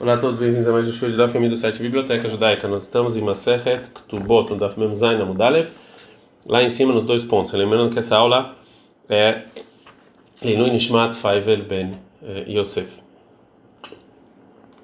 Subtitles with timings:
[0.00, 2.68] Olá a todos, bem-vindos a mais um show de Daf do site Biblioteca Judaica.
[2.68, 5.70] Nós estamos em Masechet Ktubot, no Daf Mem Zayin Amudalev,
[6.46, 7.50] lá em cima nos dois pontos.
[7.52, 8.54] Lembrando que essa aula
[9.08, 9.42] é
[10.40, 12.88] Leilui Nishmat Faivel Ben eh, Yosef.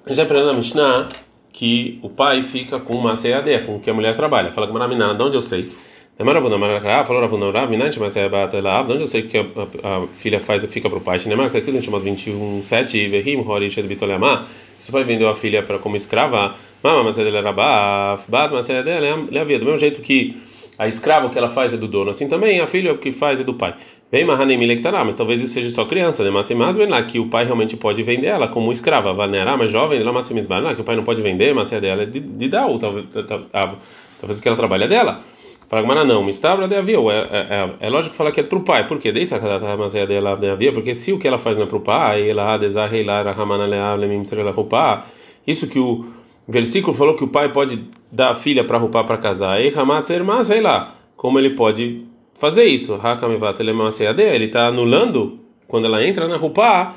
[0.05, 1.07] A gente vai aprendendo na Mishnah
[1.53, 4.51] que o pai fica com uma ceadeia, com que a mulher trabalha.
[4.51, 5.71] Fala com a de onde eu sei?
[6.17, 9.41] Demara Ravuna falou Ravuna Rav, Minante, mas é Batelav, de onde eu sei que a,
[9.41, 11.17] a, a filha faz fica para o pai?
[11.25, 14.45] Nemara, que está escrito em chamado 21, 7, Verrim, Horish, Bitolema.
[14.79, 18.53] Se o pai vendeu a filha para como escrava, Mama, mas ela era Baf, Bat,
[18.53, 19.59] mas é havia.
[19.59, 20.37] Do mesmo jeito que
[20.79, 23.11] a escrava o que ela faz é do dono, assim também a filha o que
[23.11, 23.75] faz é do pai.
[24.09, 26.29] Vem Mahanemile que tá mas talvez isso seja só criança, né?
[26.29, 30.01] Mas vem lá que o pai realmente pode vender ela como escrava, Vanerá, mas jovem,
[30.01, 33.05] lá lá que o pai não pode vender, mas é dela é de, talvez,
[33.51, 35.34] talvez que ela trabalha dela.
[35.67, 36.97] Fala Gumara, não, mistabra de havia.
[36.97, 38.87] É, é, é, lógico falar que é para o pai.
[38.87, 39.11] Por quê?
[39.11, 41.77] Desde a casa dela de havia, porque se o que ela faz não é para
[41.77, 45.05] o pai, ela desarrei lá, ramana leavle, mimsrela roupa.
[45.45, 46.05] Isso que o
[46.47, 49.59] versículo falou que o pai pode dar a filha para roupa para casar.
[49.59, 52.05] E ramatzer, mas sei lá, como ele pode
[52.37, 52.99] fazer isso?
[53.01, 56.93] Hakamivat ele está anulando quando ela entra na roupa,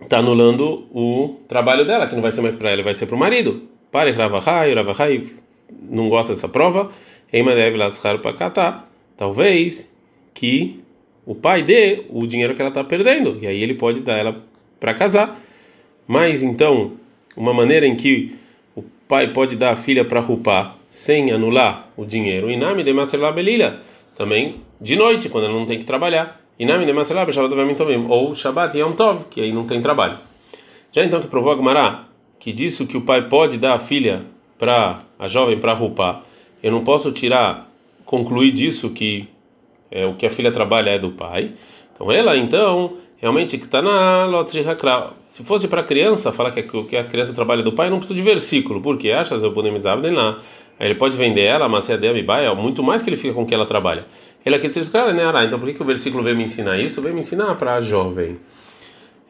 [0.00, 3.16] está anulando o trabalho dela, que não vai ser mais para ela, vai ser para
[3.16, 3.62] o marido.
[3.90, 5.41] Pare, Ravahai, Ravahai
[5.88, 6.90] não gosta dessa prova.
[9.16, 9.94] Talvez
[10.34, 10.80] que
[11.24, 14.42] o pai dê o dinheiro que ela está perdendo e aí ele pode dar ela
[14.80, 15.40] para casar.
[16.06, 16.92] Mas então,
[17.36, 18.34] uma maneira em que
[18.74, 22.84] o pai pode dar a filha para rupar sem anular o dinheiro, inami
[24.16, 26.40] também de noite, quando ela não tem que trabalhar.
[26.58, 26.92] Inami de
[27.74, 30.18] também, ou Shabbat Yom Tov, que aí não tem trabalho.
[30.90, 32.00] Já então que provou a Gemara,
[32.38, 34.22] que disse que o pai pode dar a filha
[34.62, 36.22] para a jovem para rupar
[36.62, 37.68] eu não posso tirar,
[38.04, 39.28] concluir disso que
[39.90, 41.50] é, o que a filha trabalha é do pai.
[41.92, 44.26] Então ela, então, realmente que está na
[45.26, 48.16] Se fosse para criança, falar que que a criança trabalha é do pai, não precisa
[48.16, 49.52] de versículo, porque achas eu
[50.00, 50.38] nem lá.
[50.78, 53.66] Ele pode vender ela, mas dele é muito mais que ele fica com que ela
[53.66, 54.06] trabalha.
[54.44, 57.02] Ele aqui diz, cara, né, Então por que, que o versículo veio me ensinar isso?
[57.02, 58.38] Veio me ensinar para a jovem.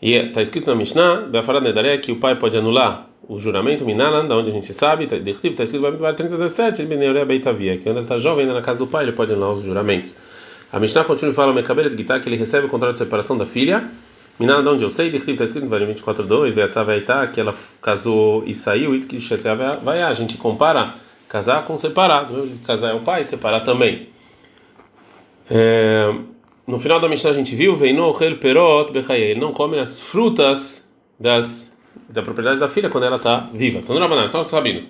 [0.02, 1.28] E está escrito na Mishnah,
[1.96, 5.30] que o pai pode anular o juramento, Minanan, da onde a gente sabe, está tá
[5.30, 9.04] escrito no 317, Beneurea Beitavia, que quando ele está jovem ainda na casa do pai,
[9.04, 10.10] ele pode anular os juramentos.
[10.72, 13.38] A Mishnah continua e fala, Mekabel de Gitá, que ele recebe o contrato de separação
[13.38, 13.88] da filha,
[14.40, 18.52] Minanan, de onde eu sei, está escrito no 24.2, Beatzav Aitá, que ela casou e
[18.54, 19.18] saiu, e que
[19.84, 20.96] vai a gente compara
[21.28, 22.28] casar com separar,
[22.66, 24.08] casar é o pai, separar também.
[25.48, 26.12] É,
[26.72, 28.10] no final da Mishnah a gente viu, Veino
[28.40, 30.90] Perot Ele não come as frutas
[31.20, 31.70] das
[32.08, 33.80] da propriedade da filha quando ela está viva.
[33.80, 34.88] Então, não são os rabinos.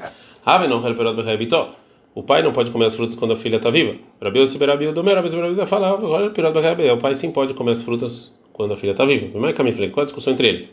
[2.14, 3.96] O pai não pode comer as frutas quando a filha está viva.
[4.22, 8.76] Rabiu Siberabiu do Rabiu Siberabiu fala, o pai sim pode comer as frutas quando a
[8.76, 9.36] filha está viva.
[9.36, 10.72] Não é caminho qual a discussão entre eles?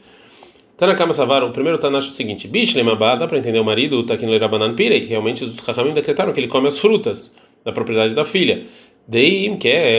[0.77, 4.13] Tanakama Savar, o primeiro Tanash é o seguinte: Bishlema dá para entender o marido, tá
[4.13, 5.07] aqui no Rabanan Pirei.
[5.07, 8.65] Realmente os Rahamim decretaram que ele come as frutas da propriedade da filha.
[9.09, 9.97] Deim que é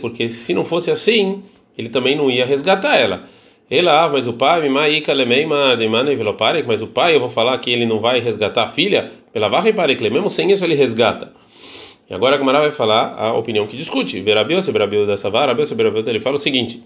[0.00, 1.42] porque se não fosse assim,
[1.76, 3.24] ele também não ia resgatar ela.
[3.68, 4.60] Ela, ah, mas o pai,
[6.64, 9.68] mas o pai, eu vou falar que ele não vai resgatar a filha, pela varra
[9.68, 9.72] e
[10.08, 11.32] mesmo sem isso ele resgata.
[12.08, 14.20] E agora a Gamara vai falar a opinião que discute.
[14.20, 16.80] Verabio, se verabio dessa vara, Verabio, se verabio ele fala o seguinte: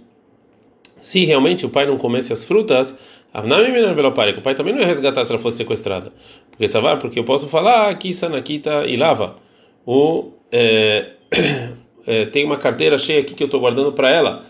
[0.98, 2.98] se realmente o pai não comesse as frutas,
[3.34, 6.14] o pai também não ia resgatar se ela fosse sequestrada.
[6.50, 9.36] Porque essa vara, porque eu posso falar aqui, sanakita e lava.
[9.84, 11.10] O, é,
[12.06, 14.44] é, tem uma carteira cheia aqui que eu estou guardando para ela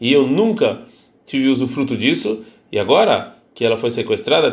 [0.00, 0.82] e eu nunca
[1.26, 4.52] tive usufruto disso, e agora que ela foi sequestrada,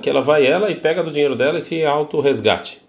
[0.00, 2.80] que ela vai ela e pega do dinheiro dela esse auto-resgate.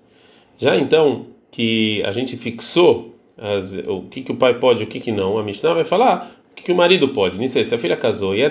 [0.58, 4.88] Já então que a gente fixou as, o que, que o pai pode e o
[4.88, 7.38] que, que não, a Mishnah vai falar o que, que o marido pode.
[7.38, 8.42] Nisso se a filha casou e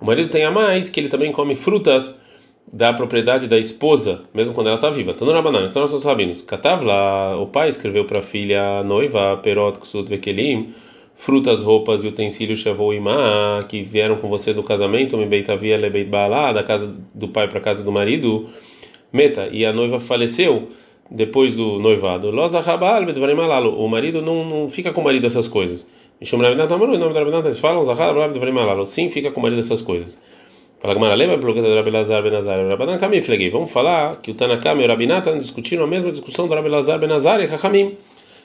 [0.00, 2.20] o marido tem a mais que ele também come frutas
[2.72, 5.12] da propriedade da esposa, mesmo quando ela está viva.
[5.12, 6.40] Então, na banana, são nossos rabinos.
[6.42, 10.72] Catav lá, o pai escreveu para a filha noiva, Perot Ksut Vekelim,
[11.14, 16.62] frutas, roupas e utensílios Imá, que vieram com você do casamento, Mibeitavia Lebeit Baalá, da
[16.62, 18.48] casa do pai para a casa do marido,
[19.12, 20.68] Meta, e a noiva faleceu
[21.10, 22.30] depois do noivado.
[22.30, 25.90] O marido não, não fica com o marido essas coisas.
[26.20, 26.30] Eles
[27.58, 30.22] falam, sim, fica com o marido essas coisas.
[30.80, 33.20] Fala Gamara, lembra pelo que Rabi Lazar Benazar e Rabanan Kamim?
[33.50, 36.98] Vamos falar que o Tanakam e o Rabinatan discutiram a mesma discussão do Rabi Lazar
[36.98, 37.98] Benazar e Hakamim.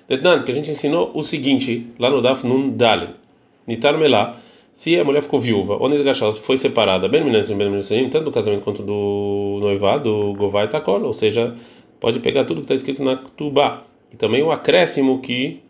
[0.09, 3.11] Detnan, que a gente ensinou o seguinte, lá no Daf Nun Dalin.
[3.65, 4.37] Nitar Melá,
[4.73, 8.83] se a mulher ficou viúva, ou Nidgashal foi separada, bem bem tanto do casamento quanto
[8.83, 11.55] do noivado, Govai Takol, ou seja,
[12.01, 13.83] pode pegar tudo que está escrito na Ktubá.
[14.11, 15.61] E também o acréscimo que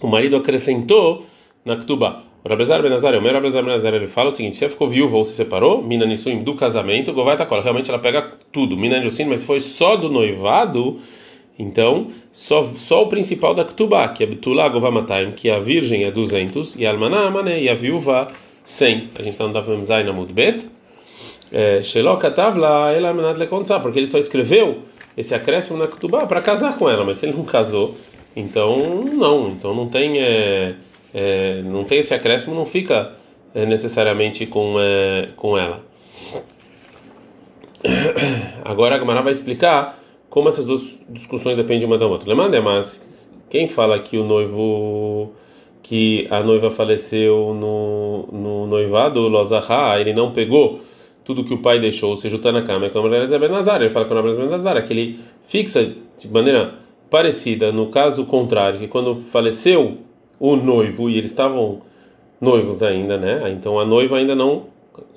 [0.00, 1.24] o marido acrescentou
[1.64, 2.24] na Ktubá.
[2.46, 5.24] Rabezar Benazar, o meu Rabezar Benazar, ele fala o seguinte: se ela ficou viúva ou
[5.24, 9.40] se separou, Mina Nissuim do casamento, Govai Takola, realmente ela pega tudo, Mina Nissuim, mas
[9.40, 11.00] se foi só do noivado,
[11.58, 16.10] então só, só o principal da Ktubá, que é Betulá Govamataim, que a virgem é
[16.10, 18.28] 200, e a Almaná Amané, e a viúva
[18.64, 19.10] 100.
[19.14, 20.68] A gente está no Dafem Zain Amudbet.
[21.82, 24.78] Shelok Katavla, ela Almanat Lekontzá, porque ele só escreveu
[25.16, 27.94] esse acréscimo na Ktubá para casar com ela, mas se ele não casou,
[28.34, 30.20] então não, então não tem.
[30.20, 30.74] É,
[31.14, 33.12] é, não tem esse acréscimo, não fica
[33.54, 35.80] é, necessariamente com, é, com ela.
[38.64, 42.28] Agora a Gamara vai explicar como essas duas discussões dependem uma da outra.
[42.28, 45.32] Lemanda, mas quem fala que o noivo
[45.80, 50.80] que a noiva faleceu no, no noivado, o Lozahá, ele não pegou
[51.22, 54.06] tudo que o pai deixou, ou seja, o Tanakama, é como Ben Nazar, ele fala
[54.06, 56.74] que é o Ben Nazar, que ele fixa de maneira
[57.10, 59.98] parecida no caso contrário, que quando faleceu
[60.38, 61.82] o noivo e eles estavam
[62.40, 63.50] noivos ainda, né?
[63.50, 64.64] Então a noiva ainda não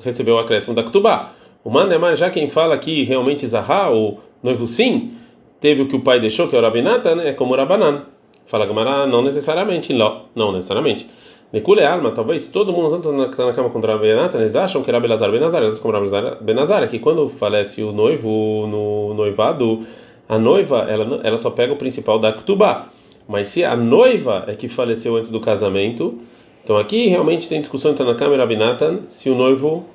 [0.03, 1.31] recebeu o acréscimo da Ktubá.
[1.63, 5.13] O Mandemar, já quem fala que realmente Zahá, o noivo sim,
[5.59, 7.29] teve o que o pai deixou, que é o Rabinata, né?
[7.29, 8.03] É como o Rabanan.
[8.45, 11.09] Fala Gamara, não necessariamente, não, não necessariamente.
[11.51, 14.89] Nekule alma, talvez todo mundo tanto na, na cama contra o Benatan, eles acham que
[14.89, 15.93] era Belazar Benazar, eles como
[16.41, 19.85] Benazar, que quando falece o noivo no noivado,
[20.27, 22.87] a noiva, ela, ela só pega o principal da Ktubá.
[23.27, 26.19] Mas se a noiva é que faleceu antes do casamento,
[26.63, 29.85] então aqui realmente tem discussão entre na câmera Binatan se o noivo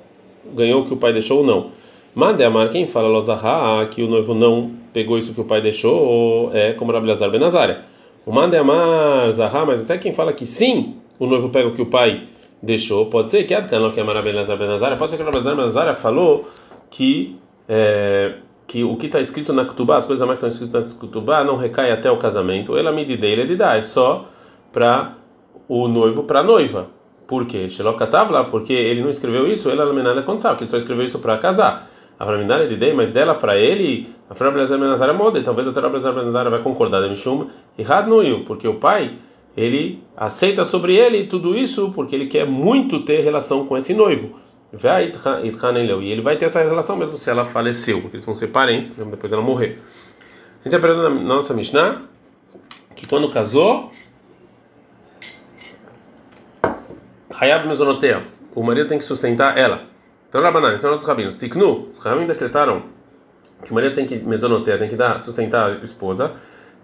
[0.53, 1.71] ganhou o que o pai deixou ou não.
[2.13, 5.95] Mande amar quem fala Lozaha que o noivo não pegou isso que o pai deixou,
[5.95, 7.85] ou é como Rabilazar Benazar.
[8.25, 11.81] O Mande amar Zaha, mas até quem fala que sim, o noivo pega o que
[11.81, 12.23] o pai
[12.61, 16.47] deixou, pode ser que Adkan que é Marabelazar Benazar, pode ser que Rabilazar Benazar falou
[16.89, 17.35] que
[17.67, 18.33] é,
[18.67, 21.57] que o que está escrito na Ketubá, as coisas mais estão escritas na Ketubá, não
[21.57, 22.77] recai até o casamento.
[22.77, 24.29] Ela me dá, ele dá, é só
[24.71, 25.15] para
[25.67, 26.87] o noivo, para a noiva.
[27.27, 27.67] Por quê?
[27.81, 31.37] lá, porque ele não escreveu isso, ela quando sabe, que ele só escreveu isso para
[31.37, 31.89] casar.
[32.19, 35.67] A Braminara ele dei, mas dela para ele, a Fra Blazer Benazar é moda, talvez
[35.67, 39.17] a Fra Blazer Benazar vai concordar, Mishum, e Radnuil, porque o pai,
[39.55, 44.42] ele aceita sobre ele tudo isso porque ele quer muito ter relação com esse noivo.
[46.01, 48.89] E ele vai ter essa relação mesmo se ela faleceu, porque eles vão ser parentes,
[48.97, 49.79] mesmo depois dela morrer.
[50.65, 52.01] Aprendeu na nossa Mishnah
[52.95, 53.91] que quando casou,
[57.39, 58.23] Hayab Mesonotea,
[58.55, 59.83] o marido tem que sustentar ela.
[60.29, 61.35] Então, Rabanan, são nossos rabinos.
[61.35, 62.83] Tiknu, os rabinos decretaram
[63.63, 66.31] que o marido tem que mesonotear, tem que dar, sustentar a esposa,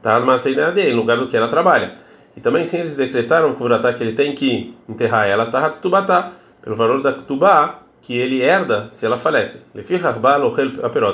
[0.01, 1.95] tá numa saída dele, no lugar do que ela trabalha.
[2.37, 7.01] E também sim eles decretaram que ele tem que enterrar ela, tá tubatá pelo valor
[7.01, 9.61] da Ktubá que ele herda se ela falece.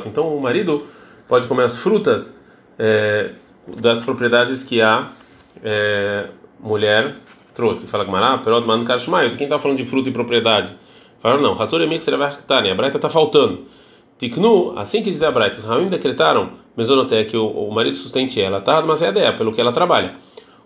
[0.06, 0.86] Então o marido
[1.28, 2.40] pode comer as frutas
[2.78, 3.32] é,
[3.82, 5.08] das propriedades que a
[5.64, 6.28] é,
[6.60, 7.16] mulher
[7.54, 7.88] trouxe.
[7.88, 9.36] Fala Gmará, perot man kashmaio.
[9.36, 10.76] Quem está falando de fruta e propriedade?
[11.20, 12.70] Fala não, Hassuremik seravachtani.
[12.70, 13.66] A Braita está faltando.
[14.18, 18.40] Tiknu, assim que diz a Braita, os Ramim decretaram, mesonoté, que o, o marido sustente
[18.40, 18.82] ela, tá?
[18.82, 20.14] Mas é ideia, pelo que ela trabalha.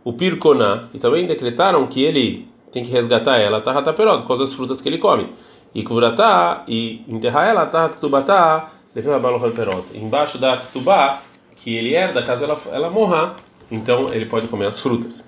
[0.04, 4.46] O Pirkoná, e também decretaram que ele tem que resgatar ela, tá rataperó, por causa
[4.46, 5.34] das frutas que ele come.
[5.74, 8.72] E kuratá, e enterrar ela, tá tubatá,
[9.94, 11.22] embaixo da tubá,
[11.56, 13.36] que ele herda, caso ela, ela morra,
[13.70, 15.24] então ele pode comer as frutas.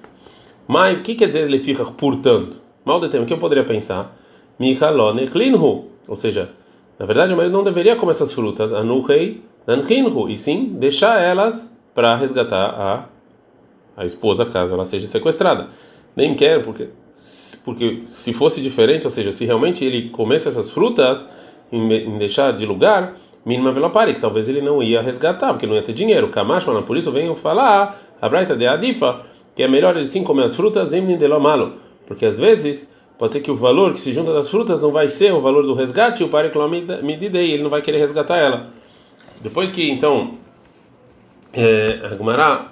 [0.68, 2.58] Mas o que quer dizer ele fica portanto?
[2.84, 4.18] Mal de tempo, o que eu poderia pensar?
[4.60, 6.50] Michalone klinhu, ou seja,
[6.98, 11.76] na verdade o marido não deveria comer essas frutas, anuhei nankinhu, e sim deixar elas
[11.94, 13.06] para resgatar a,
[13.98, 15.70] a esposa caso ela seja sequestrada.
[16.16, 16.90] Nem quer, porque
[17.64, 21.28] porque se fosse diferente, ou seja, se realmente ele comesse essas frutas
[21.72, 23.16] em, em deixar de lugar,
[23.46, 26.30] mínima velopare, que talvez ele não ia resgatar, porque não ia ter dinheiro.
[26.30, 29.22] Kamash, por isso venho falar a braita de Adifa,
[29.56, 31.74] que é melhor ele sim comer as frutas em de malo,
[32.08, 35.08] porque às vezes pode ser que o valor que se junta das frutas não vai
[35.08, 36.52] ser o valor do resgate, o pare
[37.04, 38.70] medida e ele não vai querer resgatar ela.
[39.42, 40.36] Depois que então
[41.54, 42.68] é, a Gumara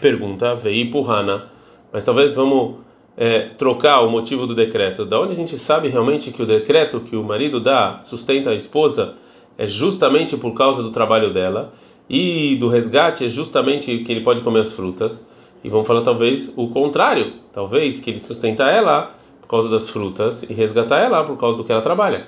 [0.00, 1.55] pergunta, veio Purrana,
[1.92, 2.76] mas talvez vamos
[3.16, 7.00] é, trocar o motivo do decreto, da onde a gente sabe realmente que o decreto
[7.00, 9.14] que o marido dá sustenta a esposa
[9.56, 11.72] é justamente por causa do trabalho dela
[12.08, 15.26] e do resgate é justamente que ele pode comer as frutas.
[15.64, 20.42] E vamos falar talvez o contrário, talvez que ele sustenta ela por causa das frutas
[20.42, 22.26] e resgatar ela por causa do que ela trabalha.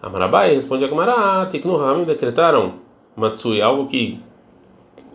[0.00, 2.74] Amarabai responde a Gamara, Tiknu Hamim decretaram
[3.16, 4.20] Matsui, algo que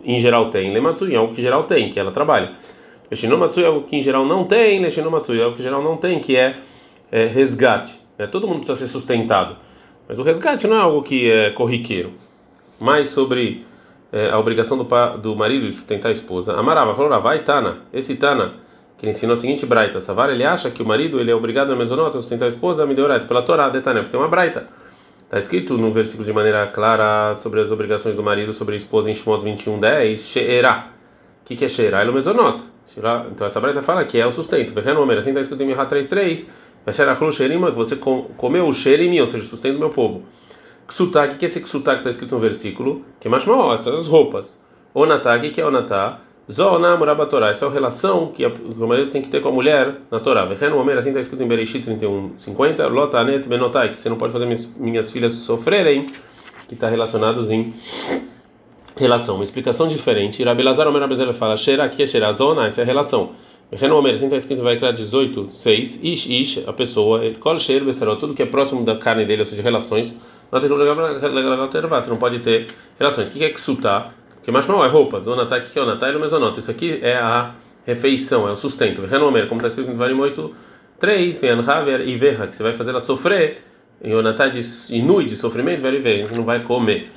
[0.04, 2.52] em geral tem, Lematsui, algo que em geral tem, que ela trabalha.
[3.10, 5.96] Leshinomatsui é algo que em geral não tem, Leshinomatsui é algo que em geral não
[5.96, 6.60] tem, que é,
[7.10, 7.98] é resgate.
[8.18, 8.26] Né?
[8.26, 9.56] Todo mundo precisa ser sustentado.
[10.08, 12.12] Mas o resgate não é algo que é corriqueiro.
[12.80, 13.66] Mais sobre
[14.12, 14.84] é, a obrigação do,
[15.18, 16.54] do marido de sustentar a esposa.
[16.54, 18.54] Amarava falou: vai Tana, esse Tana
[18.98, 20.00] que ele ensina a seguinte braita.
[20.00, 22.84] Savar, ele acha que o marido ele é obrigado a mesonota a sustentar a esposa,
[22.84, 24.68] me deu pela Torá, detalhe, porque tem uma braita.
[25.22, 29.10] Está escrito no versículo de maneira clara sobre as obrigações do marido sobre a esposa
[29.10, 30.90] em Shimon 21:10, she'erá.
[31.42, 32.02] O que, que é she'erá?
[32.02, 32.64] É mesonota.
[33.30, 34.72] Então essa braita fala que é o sustento.
[35.18, 36.50] Assim está escrito em Mihá 3:3,
[36.84, 37.96] que você
[38.36, 40.22] comeu o xerimi, ou seja, o sustento do meu povo.
[40.86, 43.04] Ksutá, o que é esse ksutá que está escrito no versículo?
[43.20, 44.58] Que é mal, essas as roupas.
[44.94, 46.20] Onatá, o que é onatá?
[46.50, 49.52] Zona Muraba Torá, essa é a relação que o marido tem que ter com a
[49.52, 50.46] mulher na Torá.
[50.46, 52.86] Vejam o assim está escrito em Bereshit 31, 50.
[52.86, 56.06] Lotanet Benotai, que você não pode fazer minhas, minhas filhas sofrerem,
[56.66, 57.74] que está relacionados em
[58.98, 59.36] relação.
[59.36, 60.42] Uma explicação diferente.
[60.42, 63.30] Rabelazar Omer Abezel fala, Sheira aqui é Sheira Zona, essa é a relação.
[63.70, 66.00] Vejam o assim está escrito em Vaikra 18, 6.
[66.02, 69.42] Ish, Ish, a pessoa, ele Kol Sheir Beceró, tudo que é próximo da carne dele,
[69.42, 70.16] ou seja, relações.
[70.50, 70.68] Você
[72.08, 73.28] não pode ter relações.
[73.28, 74.14] O que é que sutar?
[74.42, 75.26] Que mais mal é roupas.
[75.26, 76.58] O Natai, que é o Natai, o mesonota.
[76.58, 77.52] Isso aqui é a
[77.84, 79.04] refeição, é o sustento.
[79.04, 80.54] Renomer, como está escrito no Varim 8,
[80.98, 83.62] 3, Vian Haver e Verra, que você vai fazer ela sofrer.
[84.02, 87.10] E o Natai de inui de sofrimento, vai ver, não vai comer.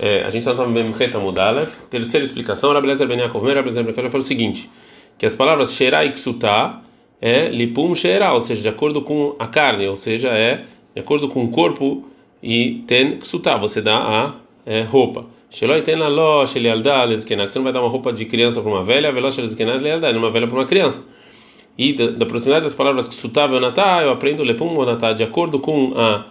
[0.00, 1.70] É, a gente está no Memcheta Mudalev.
[1.90, 4.70] Terceira explicação, Rabelezer Ben Yaakov, Rabelezer Ben Yaakov, o seguinte:
[5.18, 6.80] que as palavras Sherai e Ksutá
[7.20, 10.64] é Lipum Sheira, ou seja, de acordo com a carne, ou seja, é
[10.94, 12.04] de acordo com o corpo,
[12.42, 15.26] e Ten Ksutá, você dá a é, roupa.
[15.50, 18.60] Sheloi tem na loja, ele aldá, que você não vai dar uma roupa de criança
[18.60, 21.06] para uma velha, veloz ele aldá, uma velha para uma criança.
[21.76, 25.58] E da, da proximidade das palavras que sutável natá, eu aprendo lepum natá, de acordo
[25.58, 26.26] com a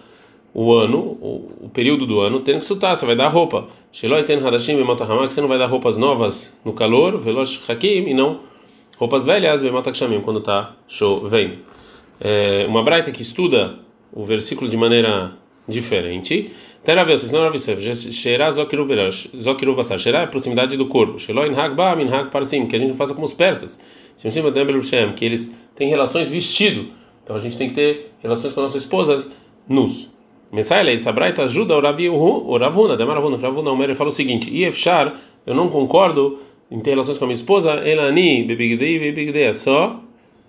[0.54, 3.68] o ano, o, período do ano, tem que sutar, você vai dar roupa.
[3.92, 8.14] Sheloi tem hadashim que você não vai dar roupas novas no calor, veloz hakim, e
[8.14, 8.40] não
[8.96, 11.58] roupas velhas, bematakshamim, quando está chovendo.
[12.20, 13.78] É, uma braita que estuda
[14.12, 15.32] o versículo de maneira
[15.68, 16.52] diferente.
[16.82, 19.98] Tera vezes, não Rav Sheirá Zokiru Basar.
[19.98, 21.18] Sheirá é a proximidade do corpo.
[21.18, 23.78] Sheloin Hagba Minhag Parsim, que a gente não faça como os persas.
[24.16, 26.90] Que eles têm relações vestido.
[27.22, 29.30] Então a gente tem que ter relações com nossas esposas
[29.68, 30.10] nus.
[30.50, 33.36] Messaile, essa braita ajuda o Rabi o Ravuna, Demaravuna.
[33.36, 35.14] Ravuna, o fala o seguinte: Iefshar,
[35.46, 36.38] eu não concordo
[36.70, 39.54] em ter relações com a minha esposa, Elani, Bebigdei, Bebigdei.
[39.54, 40.00] Só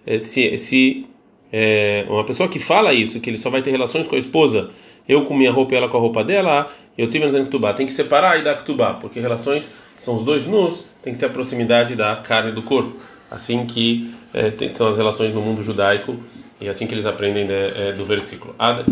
[0.06, 1.06] eh, se, se
[1.52, 4.72] é, uma pessoa que fala isso, que ele só vai ter relações com a esposa
[5.10, 7.74] eu com minha roupa e ela com a roupa dela, eu tive no Ktubá.
[7.74, 11.26] Tem que separar e dar Ktubá, porque relações são os dois nus, tem que ter
[11.26, 12.96] a proximidade da carne do corpo.
[13.32, 16.16] Assim que é, tem, são as relações no mundo judaico
[16.62, 18.54] e assim que eles aprendem de, é, do versículo.
[18.60, 18.86] Ad,